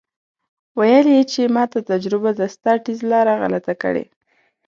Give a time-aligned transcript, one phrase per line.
[0.79, 4.05] ویل یې چې ماته تجربه ده ستا ټیز لاره غلطه کړې.